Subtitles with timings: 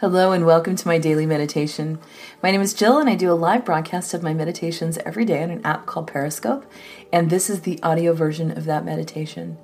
[0.00, 1.98] Hello and welcome to my daily meditation.
[2.42, 5.42] My name is Jill and I do a live broadcast of my meditations every day
[5.42, 6.64] on an app called Periscope,
[7.12, 9.58] and this is the audio version of that meditation.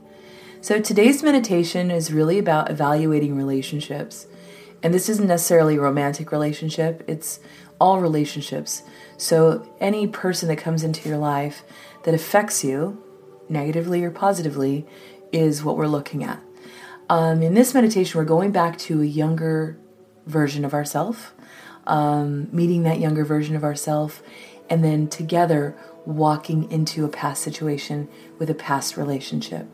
[0.60, 4.26] So today's meditation is really about evaluating relationships.
[4.82, 7.40] And this isn't necessarily a romantic relationship, it's
[7.80, 8.82] all relationships.
[9.16, 11.62] So any person that comes into your life
[12.02, 13.02] that affects you,
[13.48, 14.86] negatively or positively,
[15.32, 16.42] is what we're looking at.
[17.08, 19.78] Um, in this meditation, we're going back to a younger
[20.26, 21.34] version of ourself,
[21.86, 24.22] um, meeting that younger version of ourself,
[24.68, 28.08] and then together walking into a past situation
[28.38, 29.66] with a past relationship.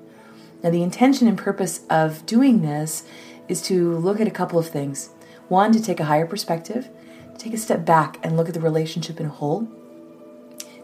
[0.62, 3.04] Now, the intention and purpose of doing this
[3.48, 5.10] is to look at a couple of things.
[5.48, 6.88] One, to take a higher perspective,
[7.32, 9.68] to take a step back and look at the relationship in whole,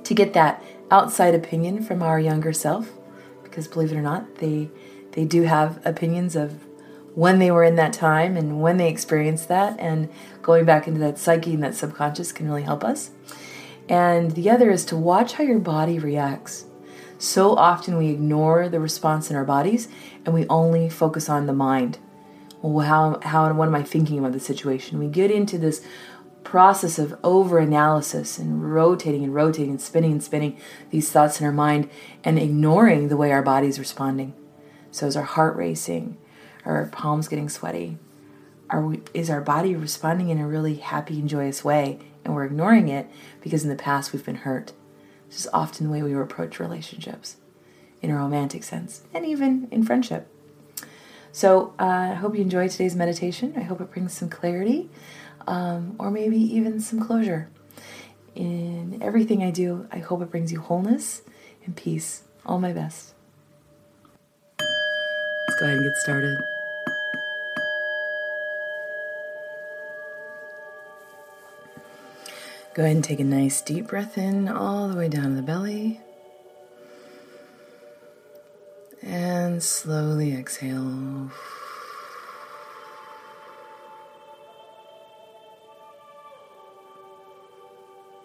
[0.05, 2.91] to get that outside opinion from our younger self,
[3.43, 4.71] because believe it or not, they
[5.13, 6.65] they do have opinions of
[7.19, 10.09] when they were in that time and when they experienced that, and
[10.41, 13.11] going back into that psyche and that subconscious can really help us.
[13.89, 16.67] And the other is to watch how your body reacts.
[17.19, 19.89] So often we ignore the response in our bodies
[20.25, 21.99] and we only focus on the mind.
[22.63, 25.01] Well, how, how and what am I thinking about the situation?
[25.01, 25.85] We get into this
[26.45, 30.57] process of over analysis and rotating and rotating and spinning and spinning
[30.91, 31.91] these thoughts in our mind
[32.23, 34.35] and ignoring the way our body's responding.
[34.93, 36.17] So, is our heart racing?
[36.69, 37.99] Our palms getting sweaty?
[38.71, 42.45] Are we, is our body responding in a really happy and joyous way and we're
[42.45, 43.09] ignoring it
[43.41, 44.73] because in the past we've been hurt?
[45.29, 47.37] This is often the way we approach relationships
[48.03, 50.29] in a romantic sense and even in friendship.
[51.33, 53.55] So uh, I hope you enjoyed today's meditation.
[53.57, 54.91] I hope it brings some clarity
[55.47, 57.49] um, or maybe even some closure.
[58.35, 61.23] In everything I do, I hope it brings you wholeness
[61.65, 62.23] and peace.
[62.47, 63.15] All my best.
[64.59, 66.58] Let's go ahead and get started.
[72.79, 75.43] Go ahead and take a nice deep breath in all the way down to the
[75.43, 76.01] belly.
[79.03, 81.29] And slowly exhale.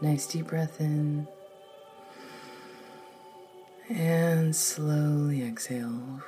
[0.04, 1.28] Nice deep breath in.
[3.90, 6.22] And slowly exhale.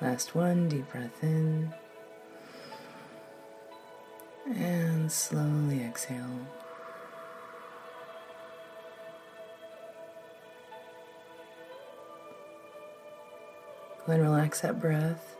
[0.00, 1.74] Last one, deep breath in.
[4.46, 6.46] And slowly exhale.
[13.98, 15.36] Go ahead and relax that breath.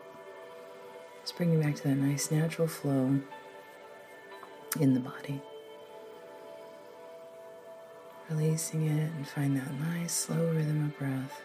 [1.22, 3.20] Just bring you back to that nice natural flow
[4.80, 5.40] in the body.
[8.28, 11.40] Releasing it and find that nice slow rhythm of breath.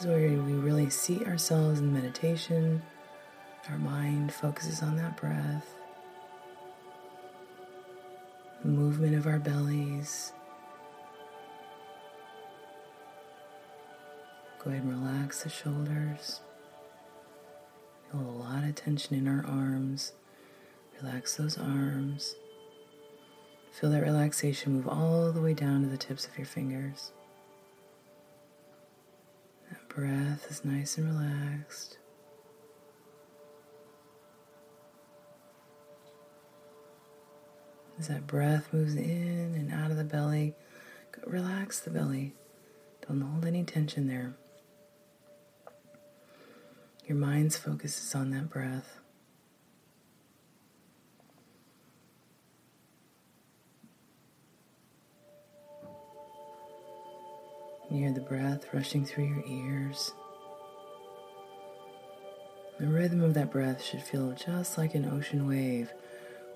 [0.00, 2.82] Is where we really seat ourselves in meditation.
[3.68, 5.66] Our mind focuses on that breath,
[8.62, 10.32] the movement of our bellies.
[14.58, 16.40] Go ahead and relax the shoulders.
[18.10, 20.12] Feel a lot of tension in our arms.
[21.00, 22.34] Relax those arms.
[23.70, 27.12] Feel that relaxation move all the way down to the tips of your fingers
[29.94, 31.98] breath is nice and relaxed.
[37.98, 40.54] As that breath moves in and out of the belly,
[41.26, 42.34] relax the belly.
[43.06, 44.34] Don't hold any tension there.
[47.06, 48.99] Your mind's focus is on that breath.
[57.90, 60.12] You hear the breath rushing through your ears.
[62.78, 65.92] The rhythm of that breath should feel just like an ocean wave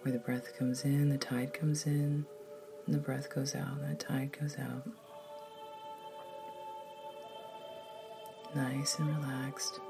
[0.02, 2.24] where the breath comes in, the tide comes in,
[2.86, 4.88] and the breath goes out, and the tide goes out.
[8.54, 9.80] Nice and relaxed.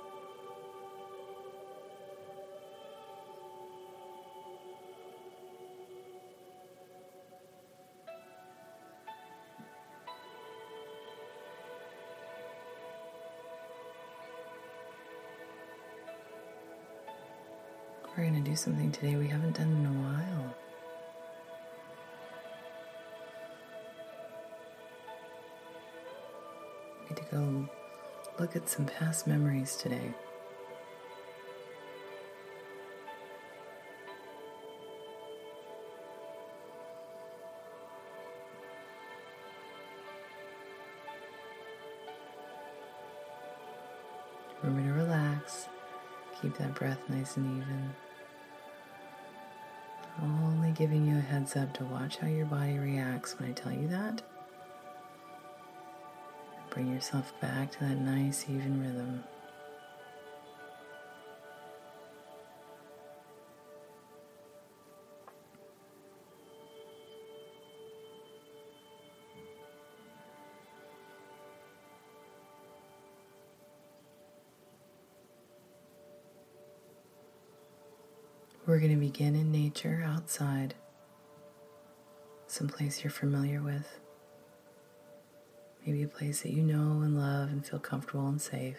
[18.55, 20.55] something today we haven't done in a while.
[27.01, 27.69] We need to go
[28.39, 30.15] look at some past memories today.
[44.63, 45.69] Remember to relax.
[46.41, 47.95] Keep that breath nice and even.
[50.75, 53.87] Giving you a heads up to watch how your body reacts when I tell you
[53.89, 54.23] that.
[56.71, 59.23] Bring yourself back to that nice, even rhythm.
[78.75, 80.75] We're going to begin in nature outside,
[82.49, 84.01] someplace you're familiar with.
[85.87, 88.79] Maybe a place that you know and love and feel comfortable and safe.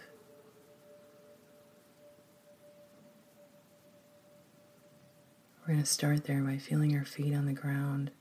[5.61, 8.11] We're going to start there by feeling our feet on the ground.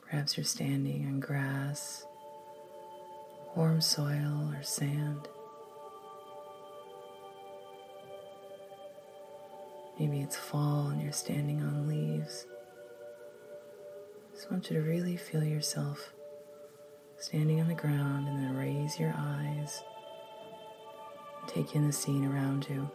[0.00, 2.04] Perhaps you're standing on grass,
[3.54, 5.28] warm soil, or sand.
[9.98, 12.46] Maybe it's fall and you're standing on leaves.
[14.34, 16.12] Just want you to really feel yourself
[17.18, 19.82] standing on the ground and then raise your eyes.
[21.46, 22.90] Take in the scene around you.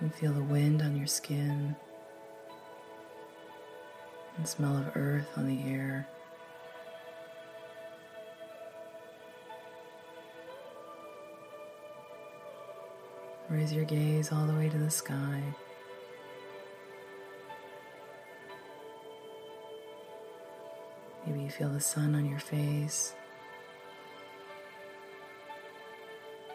[0.00, 1.74] And feel the wind on your skin
[4.46, 6.06] smell of earth on the air.
[13.48, 15.42] Raise your gaze all the way to the sky.
[21.26, 23.14] Maybe you feel the sun on your face.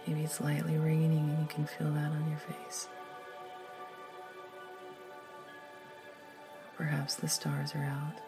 [0.07, 2.88] Maybe it's lightly raining and you can feel that on your face.
[6.81, 8.19] Perhaps the stars are out.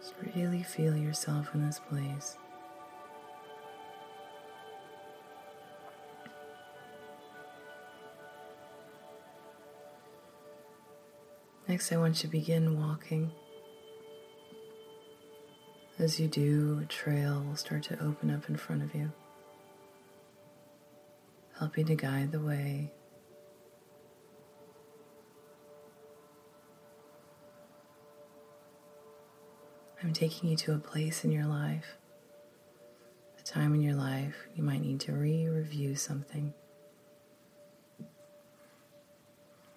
[0.00, 2.36] Just really feel yourself in this place.
[11.68, 13.30] Next, I want you to begin walking.
[16.00, 19.12] As you do, a trail will start to open up in front of you,
[21.60, 22.90] helping to guide the way.
[30.02, 31.96] I'm taking you to a place in your life,
[33.38, 36.54] a time in your life you might need to re review something.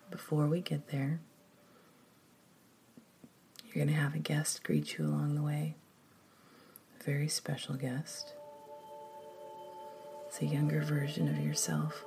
[0.10, 1.20] Before we get there,
[3.66, 5.76] you're going to have a guest greet you along the way.
[7.00, 8.34] A very special guest.
[10.28, 12.06] It's a younger version of yourself.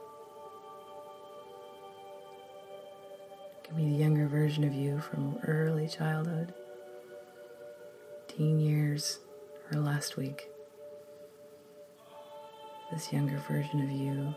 [3.59, 6.55] It can be the younger version of you from early childhood,
[8.37, 9.19] teen years,
[9.73, 10.49] or last week.
[12.93, 14.35] This younger version of you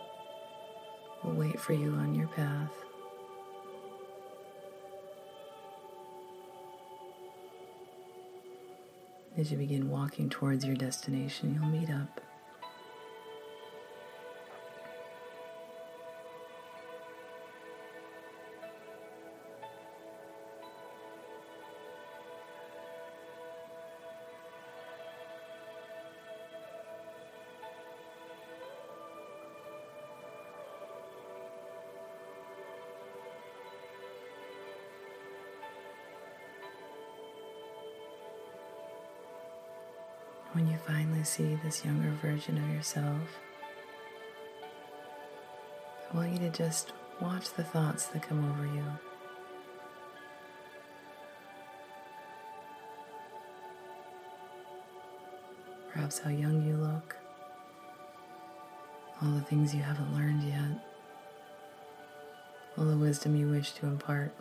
[1.23, 2.71] will wait for you on your path.
[9.37, 12.21] As you begin walking towards your destination, you'll meet up.
[40.59, 43.39] When you finally see this younger version of yourself,
[46.11, 48.83] I want you to just watch the thoughts that come over you.
[55.93, 57.15] Perhaps how young you look,
[59.21, 60.83] all the things you haven't learned yet,
[62.77, 64.35] all the wisdom you wish to impart.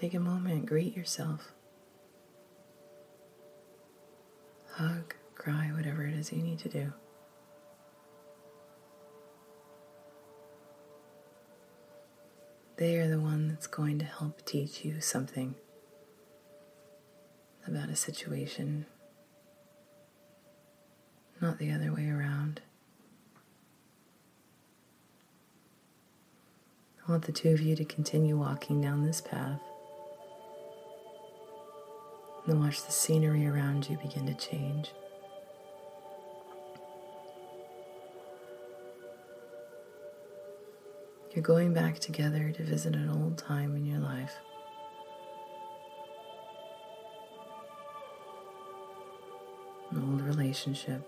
[0.00, 1.50] Take a moment, greet yourself.
[4.74, 6.92] Hug, cry, whatever it is you need to do.
[12.76, 15.56] They are the one that's going to help teach you something
[17.66, 18.86] about a situation,
[21.40, 22.60] not the other way around.
[27.04, 29.60] I want the two of you to continue walking down this path.
[32.48, 34.90] And watch the scenery around you begin to change.
[41.34, 44.32] You're going back together to visit an old time in your life.
[49.90, 51.06] An old relationship.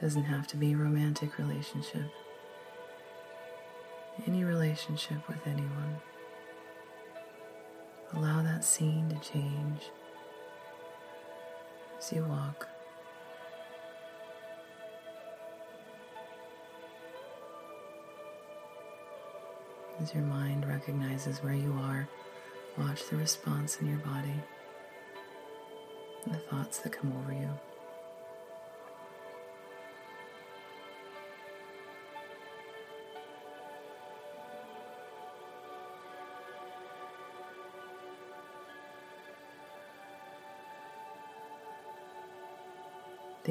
[0.00, 2.10] Doesn't have to be a romantic relationship.
[4.26, 5.96] Any relationship with anyone.
[8.14, 9.82] Allow that scene to change
[11.98, 12.68] as you walk.
[20.00, 22.08] As your mind recognizes where you are,
[22.78, 24.42] watch the response in your body
[26.26, 27.50] the thoughts that come over you.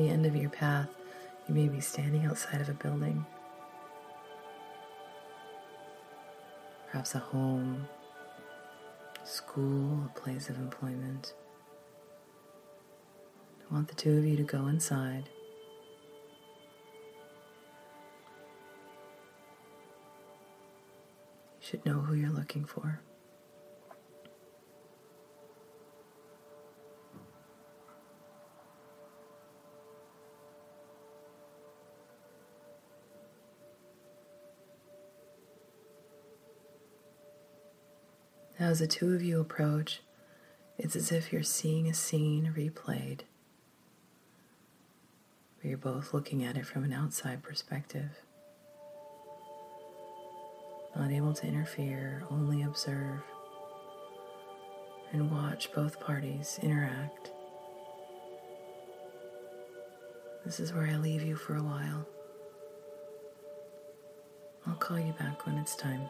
[0.01, 0.89] The end of your path,
[1.48, 3.25] you may be standing outside of a building,
[6.89, 7.88] perhaps a home,
[9.24, 11.34] school, a place of employment.
[13.70, 15.29] I want the two of you to go inside.
[21.60, 23.01] You should know who you're looking for.
[38.72, 40.00] As the two of you approach,
[40.78, 43.20] it's as if you're seeing a scene replayed,
[45.62, 48.10] you're both looking at it from an outside perspective.
[50.96, 53.20] Not able to interfere, only observe
[55.12, 57.32] and watch both parties interact.
[60.46, 62.08] This is where I leave you for a while.
[64.66, 66.08] I'll call you back when it's time.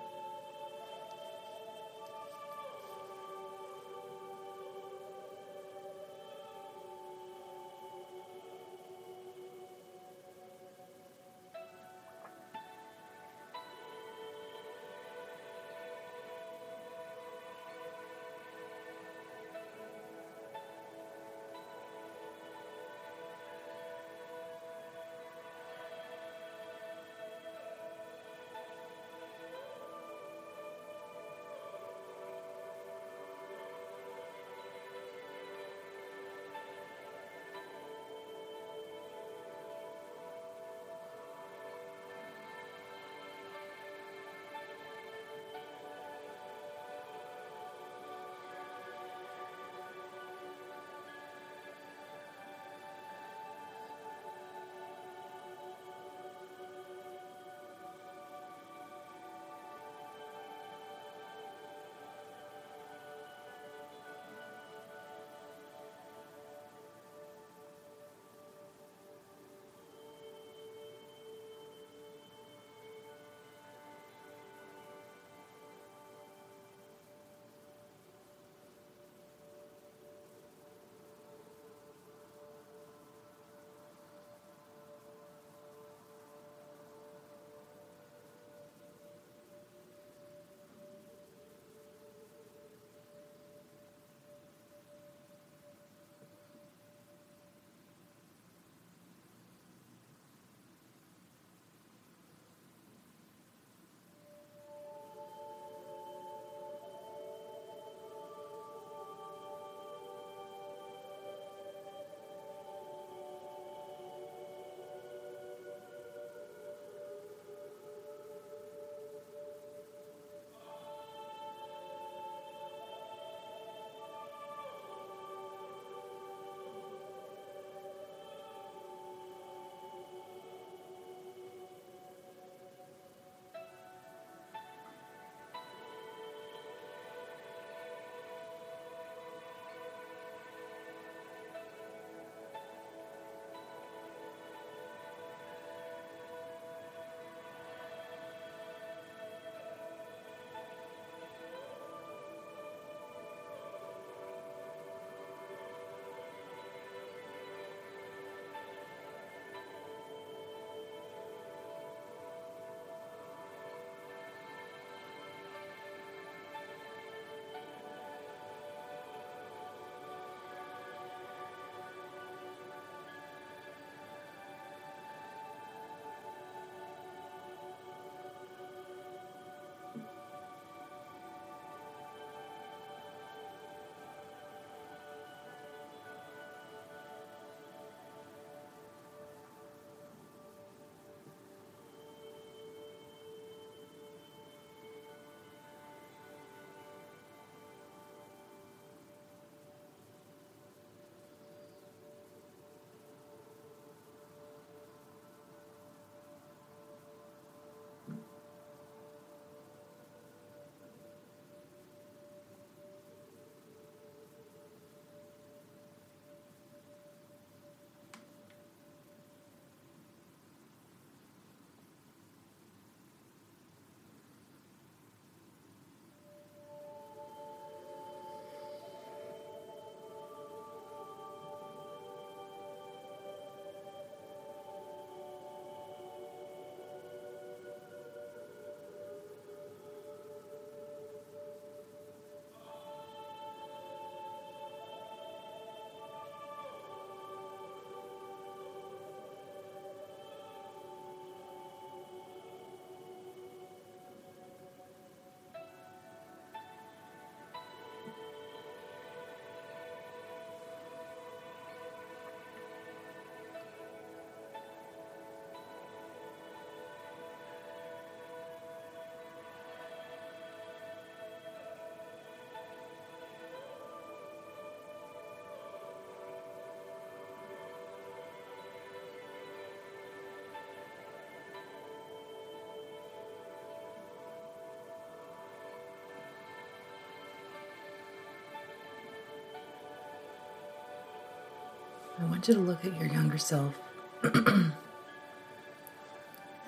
[292.32, 293.76] Want you to look at your younger self
[294.24, 294.72] and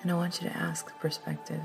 [0.06, 1.62] I want you to ask the perspective.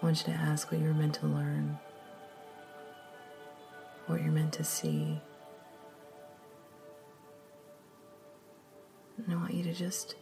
[0.00, 1.76] I want you to ask what you're meant to learn,
[4.06, 5.20] what you're meant to see.
[9.16, 10.14] And I want you to just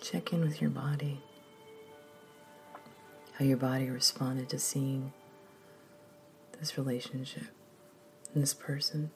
[0.00, 1.22] check in with your body,
[3.34, 5.12] how your body responded to seeing
[6.58, 7.44] this relationship
[8.32, 9.10] and this person.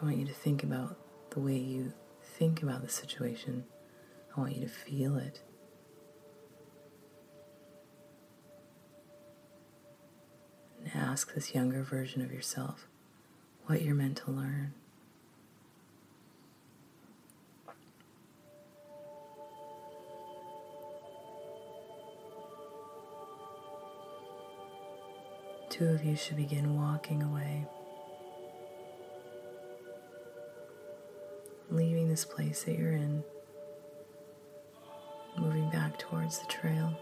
[0.00, 0.98] I want you to think about
[1.30, 1.92] the way you
[2.24, 3.64] think about the situation.
[4.36, 5.42] I want you to feel it.
[10.80, 12.88] And ask this younger version of yourself
[13.66, 14.74] what you're meant to learn.
[25.72, 27.66] Two of you should begin walking away,
[31.70, 33.24] leaving this place that you're in
[35.38, 36.94] moving back towards the trail.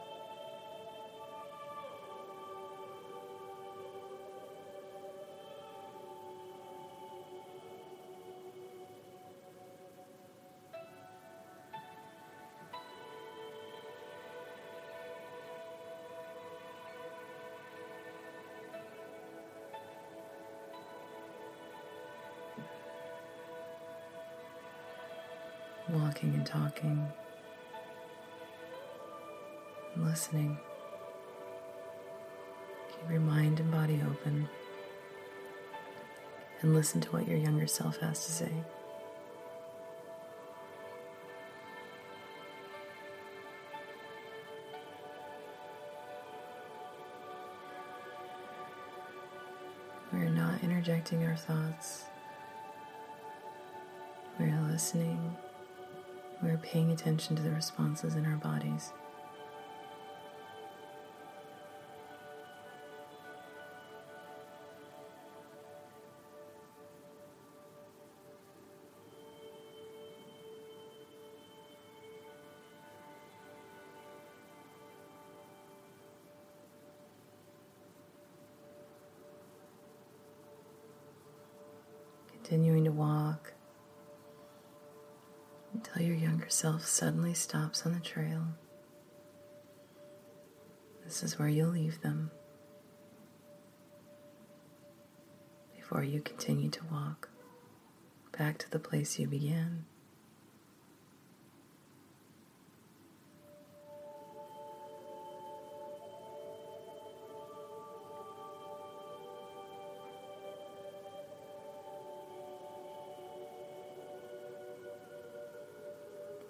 [26.50, 27.06] Talking
[29.96, 30.58] listening.
[32.88, 34.48] Keep your mind and body open
[36.60, 38.52] and listen to what your younger self has to say.
[50.12, 52.06] We are not interjecting our thoughts.
[54.40, 55.36] We are listening.
[56.42, 58.92] We are paying attention to the responses in our bodies.
[82.50, 83.52] continuing to walk
[85.92, 88.46] until your younger self suddenly stops on the trail.
[91.04, 92.30] This is where you'll leave them
[95.74, 97.28] before you continue to walk
[98.36, 99.84] back to the place you began.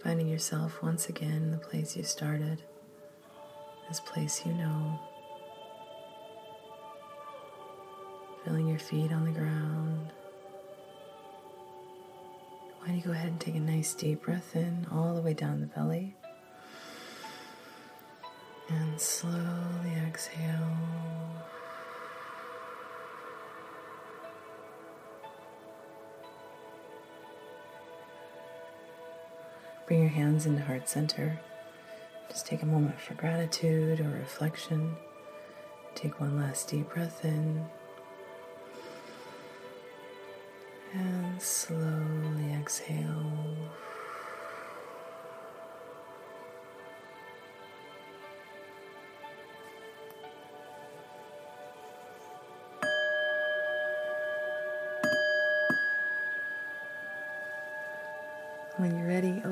[0.03, 2.63] Finding yourself once again in the place you started,
[3.89, 4.99] this place you know.
[8.45, 10.13] Feeling your feet on the ground.
[12.79, 15.35] Why don't you go ahead and take a nice deep breath in all the way
[15.35, 16.17] down the belly?
[18.71, 20.79] And slowly exhale.
[29.91, 31.41] Bring your hands into heart center.
[32.29, 34.95] Just take a moment for gratitude or reflection.
[35.97, 37.67] Take one last deep breath in.
[40.95, 43.57] And slowly exhale.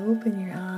[0.09, 0.68] Open your eyes.